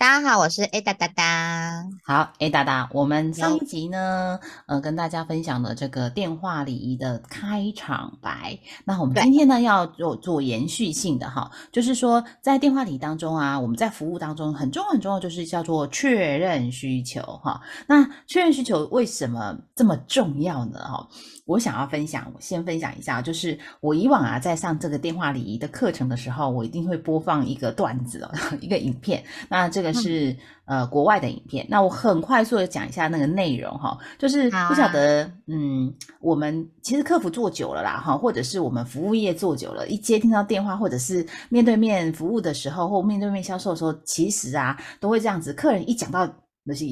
[0.00, 1.84] 大家好，我是 A 哒哒哒。
[2.06, 8.58] 好，A 哒哒，我们上一集呢，呃，跟大家分享了这个电话礼仪的开场白。
[8.86, 17.60] 那我们今天呢，要做做延续性的哈，就是说在电话礼仪当中啊，我们在服务当中很重要很重要，就是叫做确认需求哈。
[17.86, 20.78] 那确认需求为什么这么重要呢？
[20.78, 21.08] 哈？
[21.50, 28.30] 我想要分享，我先分享一下，就是我以往啊，在上这个电话礼仪的课程的时候，我一定会播放一个段子哦，
[28.62, 29.20] 一个影片。
[29.48, 46.86] 那这个是呃国外的影片，那我很快速的讲一下那个内容哈，就是不晓得，嗯，我们其实客服做久了啦哈，或者是我们服务业做久了，一接听到电话或者是面对面服务的时候，或面对面销售的时候，其实啊都会这样子，客人一讲到那些。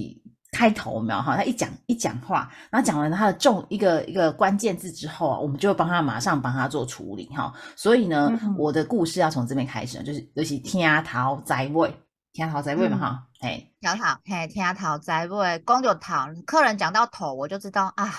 [0.53, 7.53] 开头没有哈，他一讲一讲话，然后讲完他的重一个一个关键字之后啊，我们就会帮他马上帮他做处理哈。
[7.77, 11.95] 所以呢，我的故事要从这边开始，就是尤其听桃在位，
[12.33, 18.11] 听桃在位嘛哈，哎，听桃嘿，听桃在位，光就桃，客人讲到头，我就知道啊，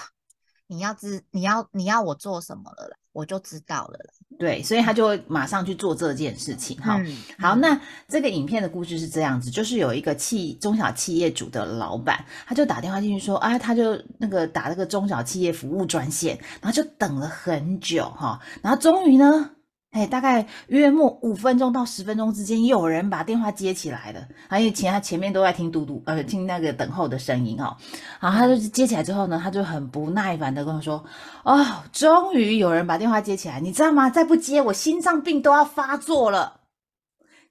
[0.70, 2.96] 你要知你要你要我做什么了啦。
[3.12, 4.00] 我就知道了，
[4.38, 6.78] 对，所以他就会马上去做这件事情。
[6.78, 7.02] 哈，
[7.40, 19.50] 好，那这个影片的故事是这样子，就是有一个企中小企业主的老板，他就打电话进去说，啊，他就那个打那个中小企业服务专线，然后就等了很久，哈，然后终于呢。
[19.92, 24.28] 哎，大概约莫五分钟到十分钟之间，有人把电话接起来了。
[24.52, 27.76] 因为前他前面都在听嘟嘟，呃，听那个等候的声音哦。
[28.20, 31.04] 然后他就接起来之后呢，他就很不耐烦的跟我说
[31.44, 34.12] ：“哦，终于有人把电话接起来，你知道吗？
[34.12, 36.62] 再不接，我心脏病都要发作了。”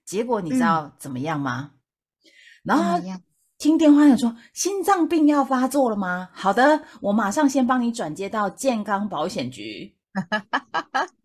[0.06, 1.72] 结果你知道怎么样吗？
[2.62, 3.00] 然后
[3.58, 9.96] 听电话的说：“心脏病要发作了吗？”好的，我马上先帮你转接到健康保险局。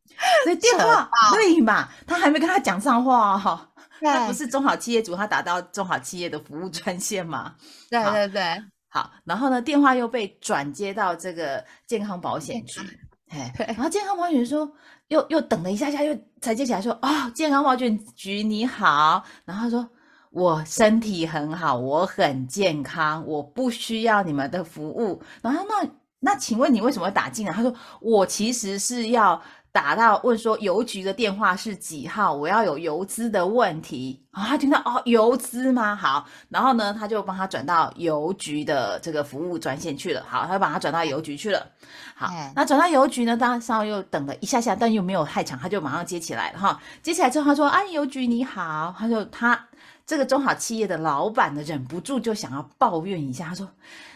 [0.44, 1.88] 所以电话对嘛？
[2.06, 3.69] 他还没跟他讲上话哈，
[4.01, 7.56] 他不是中好企业主，他打到中好企业的服务专线嘛？
[7.89, 12.81] 对对对，好，然后呢，电话又被转接到这个健康保险局，
[13.29, 14.69] 哎，然后健康保险局说，
[15.07, 19.88] 又又等了一下下，又才接起来说，哦，健康保险局你好，然后他说
[20.31, 27.53] 我身体很好，我很健康，我不需要你们的服务，然后那那请问你为什么打进来？
[27.53, 29.41] 他说我其实是要。
[29.73, 32.31] 打到问说邮局的电话是几号？
[32.31, 34.45] 我要有邮资的问题啊。
[34.45, 35.95] 他听到哦，邮资吗？
[35.95, 40.23] 好，然后呢，他就帮他转到邮局的这个服务专线去了。
[40.29, 41.66] 好，他就把他转到邮局去了。
[42.13, 46.79] 好，那转到邮局呢，当稍微又等了一下下，但又没有太长，他就马上接起来了哈。
[47.01, 49.59] 接起来之后，他说：“啊，邮局你好。”他就他
[50.05, 53.67] 这个中好企业的老板呢，忍不住就想要抱怨一下，他说。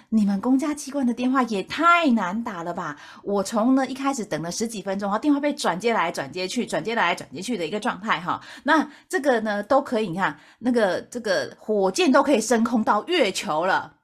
[0.09, 2.97] 你们公家机关的电话也太难打了吧！
[3.23, 8.41] 我从呢一开始等了十几分钟，然后电话被转接来转接去，转接来转接去的一个状态哈。
[8.63, 13.95] 那这个呢都可以，你看那个这个火箭都可以升空到月球了。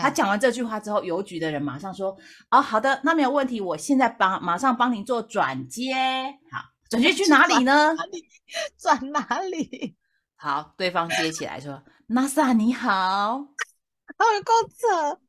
[0.00, 2.16] 他讲完这句话之后，邮局的人马上说
[2.52, 5.92] ：“哦，好的，那没有问题，我现在帮马上帮您做转接。
[6.52, 7.96] 好，转接去哪里呢？
[8.78, 9.96] 转哪里？
[10.36, 13.46] 好，对方接起来说：NASA 你好。”
[14.22, 15.20] 好够扯，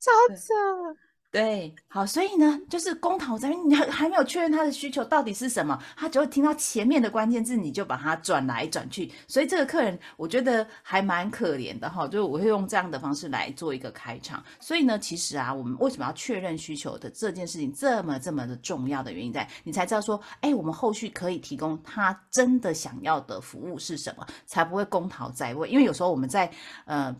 [0.00, 0.98] 超扯。
[1.30, 9.12] 对，好，所以呢，就是公讨这边，你还还没有确认他的需求到底是什么，他就会听到前面的关键字，你就把它转来转去。
[9.28, 12.08] 所以这个客人，我觉得还蛮可怜的哈。
[12.08, 14.42] 就我会用这样的方式来做一个开场。
[14.58, 25.68] 所以呢，其实啊，我们为什么要确认需求的这件事情这么这么的重要的原因，在你才知道说，哎，我们后续可以提供他真的想要的服务是什么，才不会公讨在位。
[25.68, 26.50] 因为有时候我们在
[26.86, 27.14] 呃。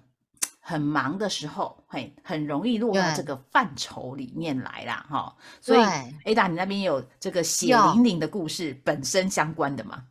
[0.68, 5.34] 很忙的时候，嘿很容易落到这个范畴里面来啦，哈。
[5.62, 5.80] 所以
[6.24, 10.04] ，Ada，你那边有这个血淋淋的故事本身相关的吗？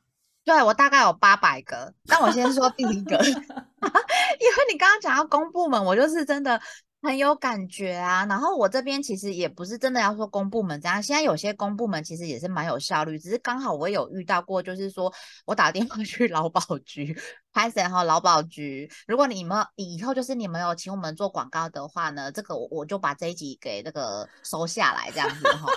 [0.44, 6.60] 对我大概有八百个，但我先说第一个， 因为你刚刚讲到公部门，我就是真的。
[7.02, 15.14] 很有感觉啊，然后我这边其实也不是真的要说公部门这样，现在有些公部门其实也是蛮有效率，只是刚好我有遇到过，就是说
[15.46, 17.18] 我打电话 去劳保局，
[17.54, 25.68] 拍谁哈劳保局，如果你们以后就是你们有请我们做广告的话呢，这个我我就把这一集给那个收下来这样子哈。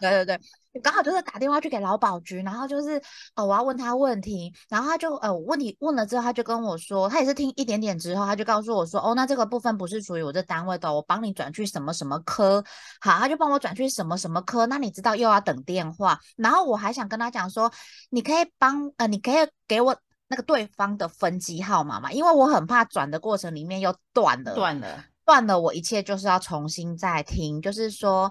[0.00, 0.40] 对对对。
[0.82, 3.00] 刚好就是打电话去给劳保局，然后就是
[3.36, 12.60] 呃我要问他问题，然后他就呃问题问了之后，他就跟我说，他也是听一点点之后，他就告诉我说，哦，那这个部分不是属于我这单位的，我帮你转去什么什么科，
[13.00, 17.70] 好，他就帮我转去什么什么科，那你知道又要等电话，然后我还想跟他讲说，
[18.10, 19.96] 你可以帮呃你可以给我
[20.26, 28.28] 那个对方的分机号码嘛，因为我很怕转的过程里面又断了，断了，断了，我一切就是要重新再听，就是说。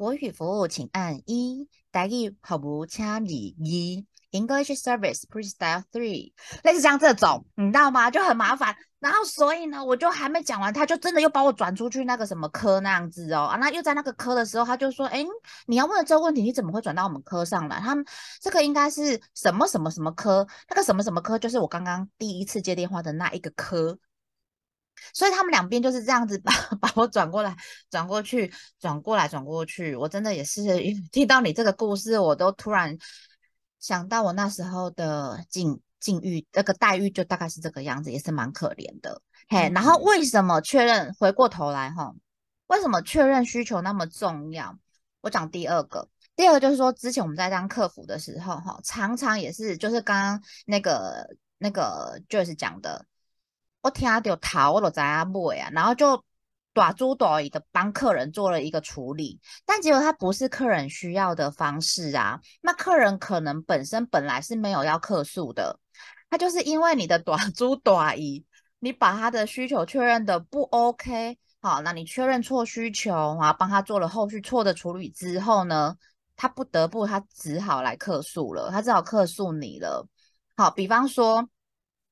[0.00, 6.32] 国语服务请按一，台语服务请按一，English service please dial three。
[6.62, 8.10] 类似像这种，你知道吗？
[8.10, 8.74] 就很麻烦。
[8.98, 13.40] 然后所以呢，我就还没讲完，他就真的又把我转出去那个什么科那样子哦。
[13.42, 15.22] 啊，那又在那个科的时候，他就说：“哎，
[15.66, 17.78] 你要问的这个问题，你怎么会转到我们科上来？
[17.80, 18.02] 他们
[18.40, 20.48] 这个应该是什么什么什么科？
[20.70, 23.98] 那个什么什么科，就是我刚刚第一次接电话的那一个科。”
[25.12, 27.56] 所以他们两边就是这样子把 把我转过来、
[27.90, 29.94] 转过去、转过来、转过去。
[29.94, 30.62] 我真的也是
[31.10, 32.96] 听到你这个故事，我都突然
[33.78, 39.20] 想到我那时候的境境遇，那个待遇就大概是这个样子，也是蛮可怜的。
[39.48, 41.12] 嘿，然后为什么确认？
[41.14, 42.14] 回过头来哈，
[42.66, 44.78] 为什么确认需求那么重要？
[45.20, 51.26] 我讲第二个，第二个就是说，之前我们在当客服的时候哈，常常也是就是刚刚那个
[51.58, 53.04] 那个就是讲的。
[53.82, 56.22] 我听到头，我就知啊买啊，然后就
[56.74, 62.38] 大猪大的帮客人做了一个处理，但结果他不是客人需要的方式啊。
[62.60, 65.78] 那客人可能本身本来是没有要客诉的，
[66.28, 68.44] 他就是因为你的大猪大姨，
[68.80, 75.96] 你把他的需求确认的不 OK，好，那你确认错需求啊，帮他做了后续错的处理之后呢，
[76.36, 80.06] 他不得不他只好来客诉了，他只好客诉你了。
[80.54, 81.48] 好，比方说，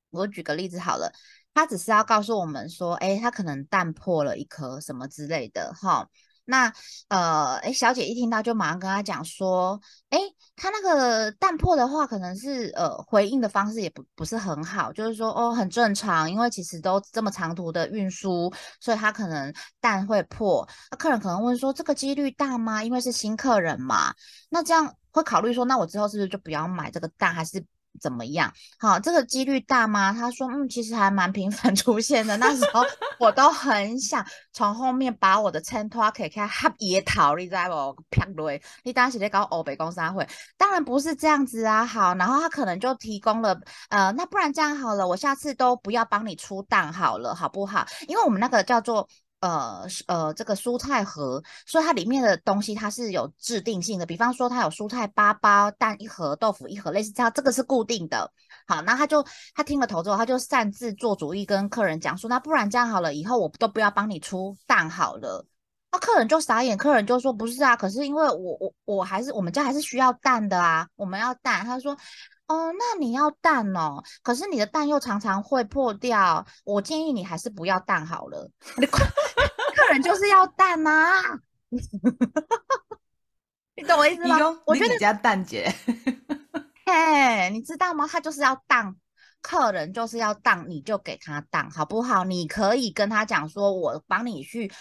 [0.09, 1.13] 我举个例子好了。
[1.53, 6.07] 他只是要告诉我们说，哎，他可能蛋破了一颗什么之类的，哈。
[6.45, 6.73] 那
[7.09, 9.79] 呃，哎，小姐一听到就马上跟他讲说，
[10.09, 10.17] 哎，
[10.55, 20.67] 他那个蛋破的话，可能是呃回应的方式也不不是很好，就是说哦很正常，因为其实都这么长途的运输，所以他可能蛋会破。
[20.89, 22.83] 那客人可能问说，这个几率大吗？
[22.83, 24.11] 因为是新客人嘛，
[24.49, 27.63] 那这样会考虑说，那我之后是不是就不要买这个蛋，还是？
[27.99, 28.51] 怎么样？
[28.77, 30.13] 好，这个几率大吗？
[30.13, 32.35] 他说，嗯，其实还蛮频繁出现的。
[32.37, 32.81] 那时候
[33.19, 38.03] 我都很想从后面把我的衬托可以开合野桃，你知道不？
[38.09, 40.27] 啪雷，你当时在搞欧北公商会，
[40.57, 41.85] 当然不是这样子啊。
[41.85, 43.59] 好，然后他可能就提供了，
[43.89, 47.85] 呃，那不然这样好了，我下次都不要帮你出蛋好了，好不好？
[48.07, 49.07] 因为我们那个叫做。
[49.41, 54.05] 呃呃，这个蔬菜盒，所以它里面的东西它是有制定性的。
[54.05, 58.31] 比方说，它有蔬菜八包、蛋一盒、豆腐一盒，类似这样，这个是固定的。
[58.67, 65.45] 好，那他就他听了头之后，他就擅自做主意，跟客人讲说：“那不然这样好了，以后我都不要帮你出蛋好了。”
[65.91, 71.97] 那客人就傻眼，客人就说：“不是啊，可是因为我我我还是我们家还是需要蛋的啊，我们要蛋。”他说。
[72.49, 78.49] 哦，那你要蛋哦，可是你的蛋又常常会破掉，我建议你还是不要蛋好了。
[79.75, 81.21] 客人就是要蛋呐，
[83.75, 84.37] 你懂我意思吗？
[84.65, 85.71] 我觉得你家蛋姐，
[86.87, 88.07] 嘿，你知道吗？
[88.07, 88.95] 他就是要蛋，
[89.43, 92.23] 客人就是要蛋，你就给他蛋，好不好？
[92.23, 94.71] 你可以跟他讲说，我帮你去。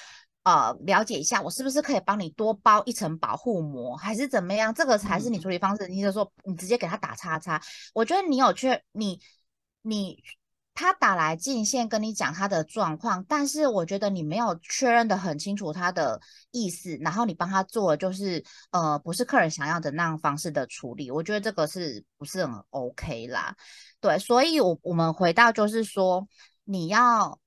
[0.49, 4.73] 呃，了解一下，我是不是可以帮你多包一层保护膜，还是怎么样？
[4.73, 5.87] 这个才是你处理方式。
[5.89, 7.61] 你就说，你直接给他打叉叉。
[7.93, 9.21] 我觉得你有去，你
[9.83, 10.23] 你
[10.73, 16.19] 他打来进线跟你讲他的状况，但是我觉得你没有确认的很清楚他的
[16.51, 23.55] 意思，然后你帮他做就是呃，不是客人想要的那样方式的处理，我觉得这个是不是很 OK 啦？
[24.01, 26.27] 对，所以我我们回到就是说
[26.65, 27.39] 你要。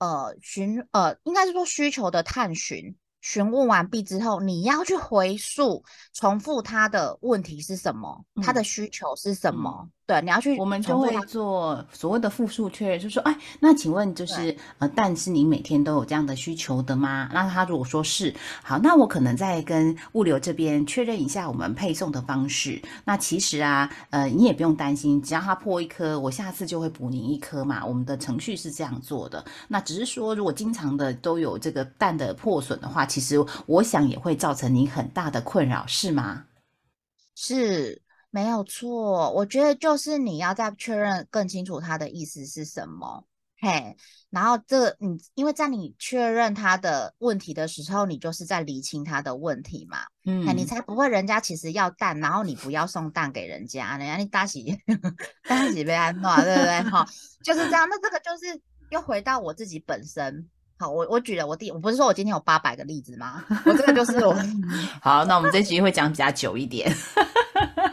[0.00, 2.96] 呃，询呃，应该是说需求的探寻。
[3.20, 9.90] 询问完毕之后，你要去回溯、重复他的问题是什么，他的需求是什么？
[10.10, 17.30] 对，你要去，我们就会做所谓的复述确认，就说，哎，那请问就是呃，但是你每天都有这样的需求的吗？
[17.32, 22.82] 那他如果说是，好，那我可能再跟物流这边确认一下我们配送的方式。
[23.04, 27.86] 那其实啊，呃，你也不用担心，只要它破一颗，我下次就会补您一颗嘛。
[27.86, 29.44] 我们的程序是这样做的。
[29.68, 33.36] 那只是说，如果经常的都有这个蛋的破损的话，其实
[33.66, 36.46] 我想也会造成您很大的困扰，是吗？
[37.36, 39.30] 是没有错。
[39.32, 43.24] 我觉得就是你要再确认更清楚他的意思是什么，
[43.60, 43.96] 嘿。
[44.30, 54.78] 然后这你因为在你确认他的问题的时候，你就是在理清他的问题嘛，嗯，你才不会人家其实要蛋，然后你不要送蛋给人家，人家你大喜
[55.48, 56.90] 大喜被安诺，对不对？
[56.90, 57.04] 哈，
[57.42, 57.88] 就是这样。
[57.88, 58.60] 那这个就是
[58.90, 60.48] 又回到我自己本身。
[60.78, 63.44] 好，我我举了我第，我不是说我今天有八百个例子吗？
[63.66, 64.32] 我这个就是我
[65.02, 66.90] 好，那我们这集会讲比较久一点。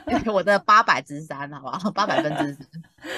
[0.31, 1.91] 我的八百之三，好不好？
[1.91, 2.67] 八百分之三。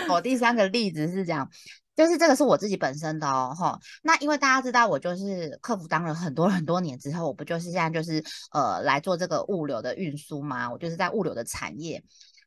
[0.09, 1.47] 我第三个例子是讲，
[1.95, 3.79] 就是这个是我自己本身的哦，哈。
[4.01, 10.71] 那因为大家知道我就是客服当了很多很多年之后，我不就是现在就是呃来做这个物流的运输吗？
[10.71, 12.03] 我就是在物流的产业。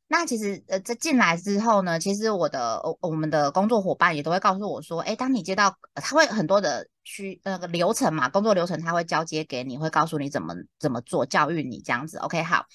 [0.08, 12.18] 那其实呃在进来之后呢，其实我的我们的工作伙伴也都会告诉我说，哎，当你接到他会很多的需那个流程嘛，工作流程他会交接给你，会告诉你怎么怎么做，教育你这样子。
[12.18, 12.66] OK，好。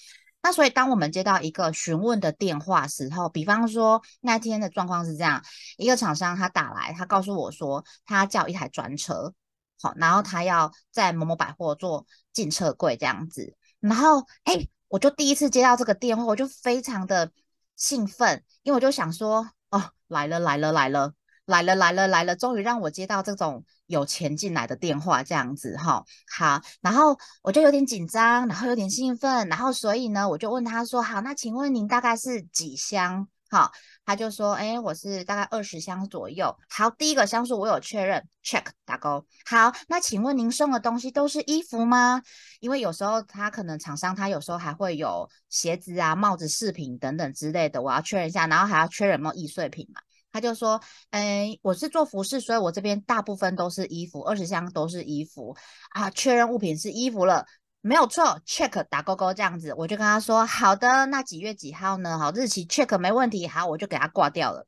[0.48, 5.44] 那所以，当我们接到一个询问的电话时候，比方说那天的状况是这样：
[5.76, 9.34] 一个厂商他打来，他告诉我说他叫一台专车，
[9.82, 13.58] 好，然后他要在某某百货做进车柜这样子。
[13.82, 17.30] 然后，哎，我就第一次接到这个电话，我就非常的
[17.76, 21.12] 兴奋，因为我就想说，哦，来了来了来了
[21.48, 23.66] 来了来了来了，终于让我接到这种。
[23.88, 26.04] 有钱进来的电话这样子哈，
[26.38, 33.30] 好，然后我就有点紧张，然后有点兴奋，然后所以呢，我就问他说，好，那请问您大概是几箱？
[33.50, 33.72] 好，
[34.06, 36.54] 他就说，哎，我是大概二十箱左右。
[36.70, 39.26] 好，第一个箱数我有确认，check 打勾。
[39.46, 42.22] 好，那请问您送的东西都是衣服吗？
[42.60, 50.02] 因为有时候他可能厂商他有时候还会有鞋子啊、帽子、饰品等等之类的，我要确认一下，然后还要确认有没有易碎品嘛。
[50.38, 50.80] 他就说
[51.10, 55.56] ：“哎，我是做服饰，所以我这边大部分都是衣服，二十箱都是衣服
[55.90, 56.10] 啊。
[56.12, 57.44] 确认物品是衣服了，
[57.82, 59.74] 没有错，check 打勾勾这样子。
[59.76, 62.20] 我就跟他说：好的，那几月几号呢？
[62.20, 63.48] 好，日期 check 没问题。
[63.48, 64.68] 好，我就给他挂掉了。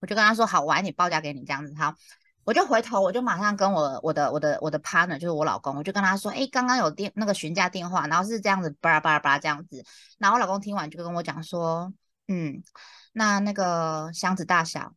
[0.00, 1.72] 我就跟他说：好，晚你报价给你这样子。
[1.78, 1.94] 好，
[2.44, 9.84] 我就回头，我就马上跟我我的我的我的 partner 就是我老公，我就跟他说：哎，刚刚有电那个询价电话，然后是这样子，巴拉巴拉巴拉这样子。
[10.18, 11.92] 然后我老公听完就跟我讲说：
[12.28, 12.62] 嗯。”
[13.12, 14.94] 那那个箱子大小，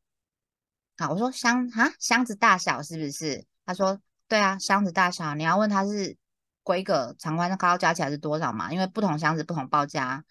[0.97, 3.43] 好，我说箱啊，箱子大小是不是？
[3.65, 6.15] 他说对啊，箱子大小，你要问他是
[6.61, 8.71] 规格、长宽高加起来是多少嘛？
[8.71, 10.23] 因为不同箱子不同报价。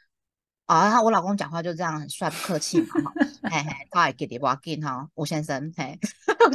[0.66, 3.10] 啊，我老公讲话就这样很帅，不客气嘛，
[3.50, 5.98] 嘿嘿，他还给你挖进哈，吴先生，嘿，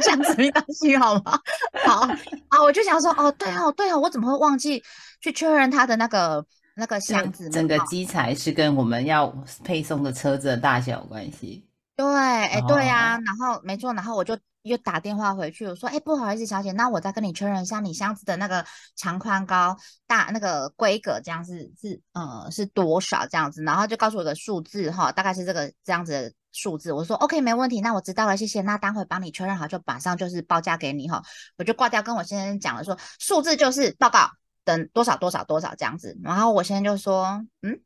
[0.02, 1.38] 箱子没关系好吗？
[1.84, 2.00] 好
[2.48, 4.82] 啊，我就想说，哦，对哦，对哦，我怎么会忘记
[5.20, 6.46] 去确认他的那个？
[6.76, 9.28] 那个箱子，整个机材是跟我们要
[9.64, 11.66] 配送的车子的大小有关系。
[11.96, 18.62] 对，哎，对呀，然后没错，然后我就又打电话回去，我说，哎，不好意思，小姐，那我再跟你确认一下，你箱子的那个
[18.94, 19.74] 长宽高
[20.06, 26.92] 大那个规格这样是是呃是多少这样子，然后就告诉我的数字哈，大概是这个这样子的数字。
[26.92, 28.60] 我说 OK，没问题，那我知道了，谢谢。
[28.60, 31.22] 那待会帮你确认好，就马上就是报价给你哈。
[31.56, 34.28] 我就挂掉，跟我先生讲了，说数字就是报告。
[34.66, 37.80] 等多少多少多少这样子，然后我现在就说，嗯，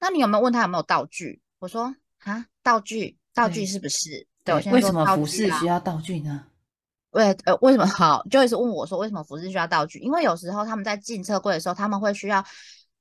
[0.00, 1.42] 那你有没有问他有没有道具？
[1.58, 4.26] 我说啊，道具，道具是不是？
[4.42, 6.46] 对，为什么服饰需要道具呢？
[7.12, 8.24] 为呃，为什么好？
[8.30, 9.98] 就是问我说，为什么服饰需要道具？
[9.98, 12.42] 因为有时候他们在进车柜的时候，他们会需要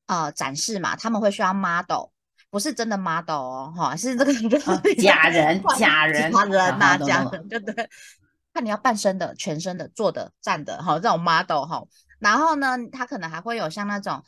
[0.07, 2.09] 呃展示嘛，他们会需要 model，
[2.49, 4.33] 不是真的 model 哦，哈，是这个
[5.01, 7.89] 假人，假人，假人呐，假人，对对？
[8.53, 11.83] 看你要半身的、全身的、坐的、站的，哈，这种 model 哈。
[12.23, 14.23] 然后呢，他可能还会有像那种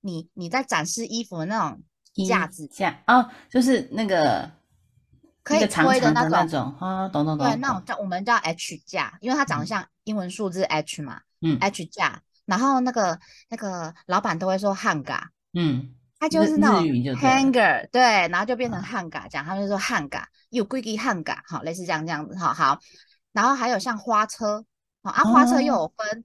[0.00, 1.80] 你你在展示衣服的那种
[2.26, 4.50] 架子架哦，就是那个
[5.44, 7.46] 可以推的那种啊，懂懂懂。
[7.46, 12.20] 对，那种叫我们叫 H 架，因为它长得像英文数字 H 嘛，嗯，H 架。
[12.46, 15.20] 然后那个那个老板都会说 hanger，
[15.52, 16.84] 嗯，他就是那种
[17.16, 22.78] hanger，对，然后就变成 hanger，讲他们就说 hanger，有规矩 hanger，好，类似这样这样子，好好。
[23.32, 24.64] 然后还有像花车，
[25.02, 26.24] 好啊，花车又有分。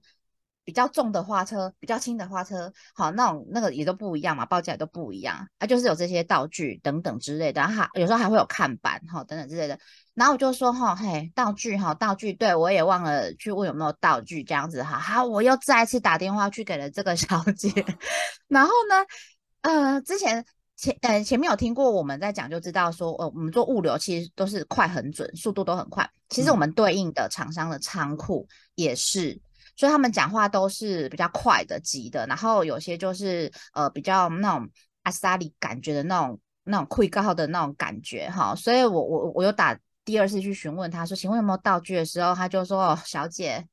[0.64, 9.78] 比较重的花车，比较轻的花车，好，那种那个也都不一样嘛，报价也都不一样啊，就是有这些道具等等之类的，哈，有时候还会有看板，哈，等等之类的。
[10.14, 17.70] 然后我就说，哈，嘿，道具，哈，道具，对我也忘了去问有没有道具这样子，哈，好，我又再次打电话去给了这个小姐。
[18.46, 19.04] 然后呢，
[19.62, 20.44] 呃，之前
[20.76, 26.08] 前呃前面有听过我们在讲，就知道说，呃，我们做物流其实都是快很准，速度都很快。
[26.28, 29.40] 其实我们对应的厂商的仓库也是。
[29.76, 34.68] 所以他们讲话都是比较快的、急的，然后有些就是呃比较那种
[35.02, 38.54] 阿萨里感觉的那种、那种会告的那种感觉哈。
[38.54, 43.66] 所以我我我有打第二次去询问他说，请问有没有道具的时候，他就说：“小姐，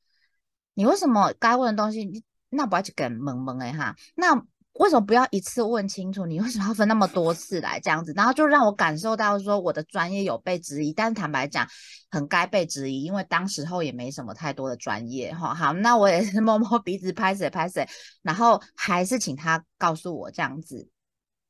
[0.74, 3.96] 你为什么该问的东西，那不要去跟蒙蒙哎哈？
[4.15, 4.44] 那。”
[4.79, 6.25] 为什么不要一次问清楚？
[6.25, 8.13] 你为什么要分那么多次来这样子？
[8.15, 11.67] 然后就让我感受到说我的专业有被质疑，但坦白讲，
[12.09, 15.53] 很该被质疑，因为当时候也没什么太多的专业哈。
[15.53, 17.86] 好，那我也是 摸摸鼻子拍谁拍谁，
[18.21, 20.88] 然后还是请他告诉我这样子。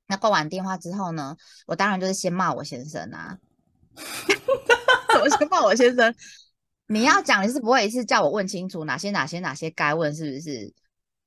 [0.07, 3.37] 那挂完电话之后呢，我当然就是先骂我先生啊，
[5.21, 6.15] 我先骂我先生。
[6.87, 10.73] 你要讲，你是不会一次叫我问清楚哪些哪些哪些该问，是不是？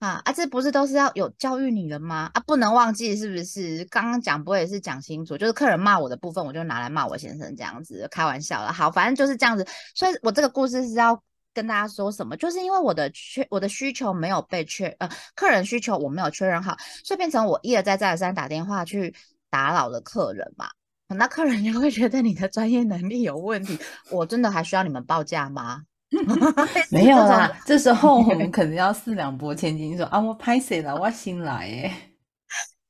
[0.03, 2.29] 啊啊，这不是都是要有教育你的吗？
[2.35, 3.85] 啊，不能忘记是不是？
[3.85, 8.73] 刚刚讲不也是讲清楚，就是客人骂我的部分，我就拿来骂我先生这样子，开玩笑了。
[8.73, 9.65] 好，反正就是这样子。
[9.95, 11.23] 所以我这个故事是要
[11.55, 12.37] 跟大家说什么？
[12.37, 19.15] 就是因为我的确我的需求没有被确呃，客人需求我没有确认好，所以变成我一而再再而三打电话去
[19.51, 20.67] 打扰了客人嘛。
[21.07, 23.79] 那客人也会觉得你的专业能力有问题，
[24.11, 25.83] 我真的还需要你们报价吗？
[26.91, 30.95] 没有啦，这时候我们可能要四两拨千斤，说 啊，我拍谁了？
[30.95, 31.93] 我新来 耶，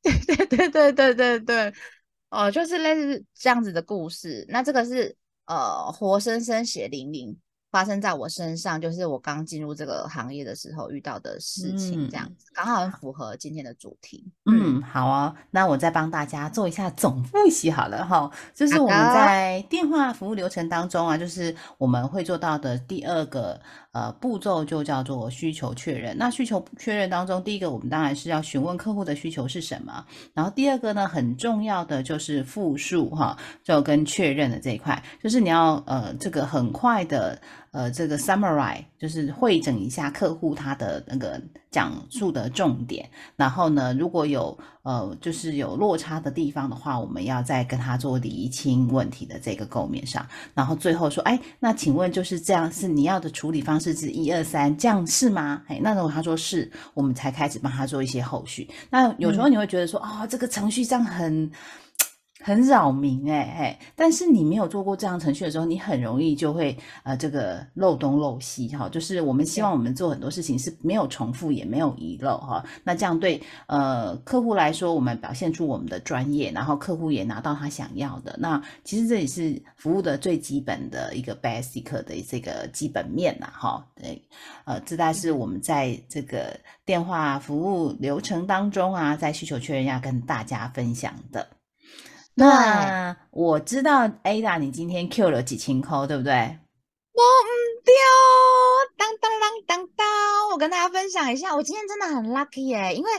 [0.03, 1.75] 对对对对对对对，
[2.31, 4.45] 哦，就是类似这样子的故事。
[4.49, 7.39] 那这个是呃，活生生血淋淋。
[7.73, 14.31] 发生在我身上，就是我刚进入这个行业的时候遇到的事情，这样子刚好很符合今天的主题。
[14.45, 23.59] 嗯，好啊，那我再帮大家做一下总复习好了哈，就是我们在电话服务流程当中啊，就是我们会做到的第二个。
[23.93, 26.17] 呃，步骤就叫做需求确认。
[26.17, 30.07] 那需求确认当中，第一个我们当然是要询问客户的需求是什么。
[30.33, 37.39] 然后第二个呢，很重要的就是复述哈，就跟确认的这一块，就是你要呃这个很快的
[37.73, 41.39] 呃这个 summarize，就是会诊一下客户他的那个
[41.71, 43.07] 讲述的重点。
[43.37, 50.27] 然后呢，如果有呃就是有落差的地方的话，我们要再跟他做厘清问题的这个构面上。
[50.55, 53.83] 然后最后说，哎，那请问就是这样是你要的处理方式。
[53.83, 55.61] 是指一二三，这样是吗？
[55.67, 58.71] 哎，那如果他说是，我们才开始帮他做一些后续。
[58.91, 61.51] 那有时候你会觉得说，哦，这个程序上很。
[62.43, 68.89] 很扰民哎哎，但是你没有做过这样程序的时候，你很容易就会呃这个漏东漏西哈。
[68.89, 72.65] 就是我们希望我们做很多事情是没有重复也没有遗漏哈。
[72.83, 78.37] 那这样对呃客户来说，我们表现出我们的专业，然后客户也拿到他想要的。
[78.39, 83.87] 那其实这也是服务的最基本的一个 basic 的这个基本面呐哈。
[83.95, 84.21] 对，
[84.65, 91.47] 呃，这大是我们在这个电话服务流程当中啊，在需求确认要跟大家分享的。
[92.35, 96.59] 那我知道 Ada，你今天 Q 了几千扣，对不对？
[97.13, 97.53] 我唔
[97.85, 97.93] 丢，
[98.97, 100.07] 当当当当当！
[100.51, 103.11] 我跟大家分享一下，我今天真的很 lucky 耶，因为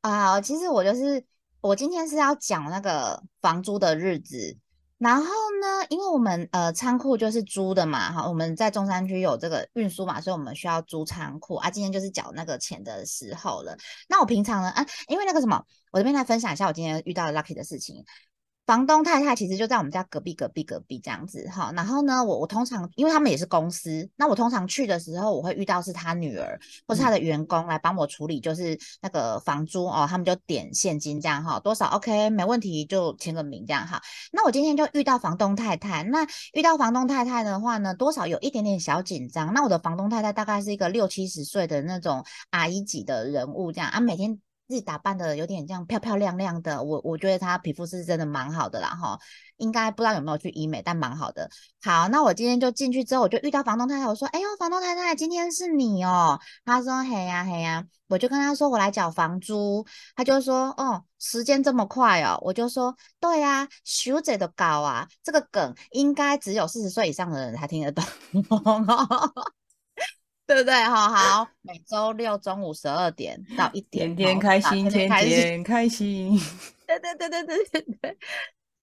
[0.00, 1.22] 啊，其实我就是
[1.60, 4.56] 我今天是要讲那个房租的日子，
[4.96, 11.68] 然后呢，因为我们呃仓库就是租的嘛，哈，我们在中山区有这个运输嘛，所以我们需要租仓库啊。
[11.68, 13.76] 今天就是缴那个钱的时候了。
[14.08, 18.02] 那我平常呢，啊，因为那个什么，我这边来分享一下我今天遇到的 lucky 的事情。
[18.64, 34.00] 房东太太其实就在我们家隔壁隔壁隔壁这样子哈，然后呢，我我通常因为他们也是公司，那我通常去的时候，我会遇到是他女儿或是他的员工来帮我处理，就是那个房租哦，他们就点现金这样哈，多少 OK 没问题就签个名这样哈。
[34.30, 39.52] 那我今天就遇到房东太太，那遇到房东太太的话呢，多少有一点点小紧张。
[39.52, 44.40] 那我的房东太太大概是一个六七十岁的那种阿姨级的人物这样啊，每天。
[44.68, 49.18] 自己打扮的有点这样漂漂亮亮的，我我觉得她皮肤是真的蛮好的啦哈，
[49.58, 51.50] 应该不知道有没有去医美，但蛮好的。
[51.82, 59.84] 好，那我今天就进去之后，我就遇到房东太太，我说：“哎呦，房东太太，今天是你哦。”她说：“嘿呀嘿呀。”我就跟她说：“我来缴房租。”
[60.16, 68.04] 她就说：“哦，时间这么快哦。”我就说：“对呀，修者都高啊，这个梗应该只有四十岁以上的人才听得懂。”
[70.46, 70.74] 对不对？
[70.74, 76.38] 哈好，每周六中午十二点到一点，天天开心，天天开心。
[76.86, 78.18] 对对对对对对对。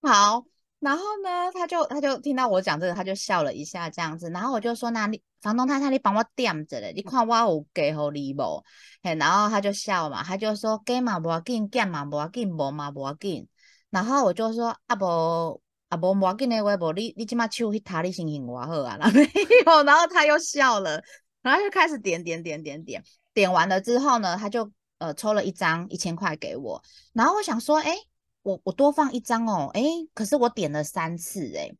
[0.01, 0.43] 好，
[0.79, 4.29] 然后呢，他就他就听到我讲这个，他就笑了一下，这样子。
[4.29, 8.63] 然后我就说：“那你房东太太，你帮我点着嘞，你看我有给好你无？”
[9.03, 13.47] 嘿，然后他就笑嘛，他就说：“给嘛不要紧，减嘛不要紧，无嘛不要紧。”
[13.91, 19.21] 然后我就说：“啊不啊不，无要紧的话，无你你即马手去他，你心情我好啊。”没
[19.65, 21.03] 有，然后他又笑了。
[21.41, 26.83] 然后就开始点点点点点，点完了之后呢，他就呃抽了一张一千块给我。
[27.13, 27.95] 然后我想说，哎，
[28.41, 29.81] 我我多放一张哦，哎，
[30.13, 31.71] 可是我点了三次，哎，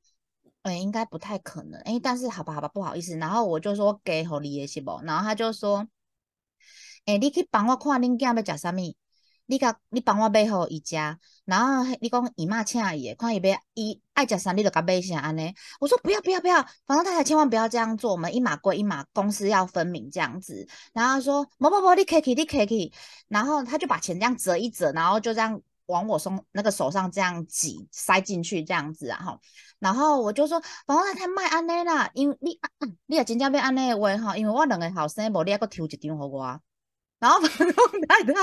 [0.63, 3.17] 哎，应该不太可能，哎，但是好吧，好吧，不好意思。
[3.17, 4.99] 然后我就说给好你也行不？
[5.03, 5.87] 然后他就说，
[7.05, 8.81] 哎，你去帮我看恁囝要食什么。
[9.49, 10.95] 你甲你帮我买好伊食，
[11.45, 15.51] 然后你讲姨妈请伊，看伊要伊爱食啥，你就甲买啥安尼。
[15.79, 20.67] 我说不要不要不要，房东太太千万不要这样做，我们一码归一码，公司要分明这样子。
[20.93, 22.93] 然后他说不不不，你可以你可以，
[23.27, 29.39] 然后他就把钱这样折一折，然后就这样往我松那个手上这样挤塞进去这样子啊哈。
[29.79, 32.59] 然后我就说房东太太卖安尼啦，因为你
[33.07, 36.61] 你也真正要安尼的话哈，因为我两个后生无你还阁抽一张给我。
[37.19, 38.33] 然后房东太太，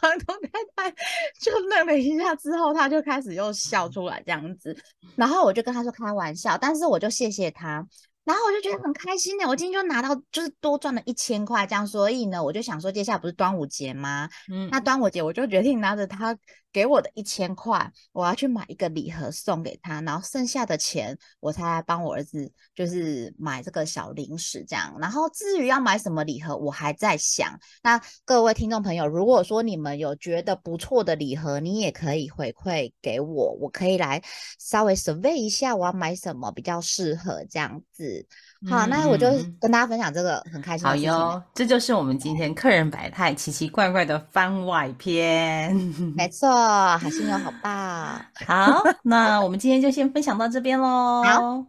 [0.00, 0.96] 房东太太
[1.40, 4.76] 就愣了一下，之后他就开始又笑出来这样子。
[5.16, 7.86] 然后我就跟他说开玩笑，但是我就谢谢他。
[8.24, 14.26] 然后我就觉得很开心呢，我今天就拿到就是多赚了一千块这样，所以呢，我就想说接下来不是端午节吗？
[14.50, 16.34] 嗯，那端午节我就决定拿着他
[16.74, 24.92] 给我的一千块，我要去买一个礼盒送给他，然后剩下的钱我才来帮我儿子就是买这个小零食这样。
[25.00, 27.56] 然后至于要买什么礼盒，我还在想。
[27.80, 34.20] 那各位听众朋友，如果说你们有觉得不错的礼盒，你也可以回馈给我，我可以来
[34.58, 38.26] 稍微 survey 一下我要买什么比较适合这样子。
[38.68, 39.26] 好，那我就
[39.60, 40.86] 跟大家分享这个很开心。
[40.86, 45.74] 好哟，这就是我们今天客人百态、奇奇怪怪的番外篇。
[46.16, 46.48] 没 错，
[46.96, 48.24] 海星有好棒。
[48.46, 51.22] 好，那我们今天就先分享到这边喽。
[51.24, 51.66] 好，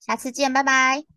[0.00, 1.11] 下次见，拜拜。